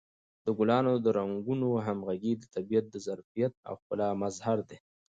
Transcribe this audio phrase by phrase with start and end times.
[0.45, 4.77] د ګلانو د رنګونو همغږي د طبیعت د ظرافت او ښکلا مظهر دی.